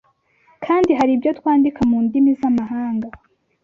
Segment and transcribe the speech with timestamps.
[0.65, 3.07] kandi hari ibyo twandika mu ndimi z’amahanga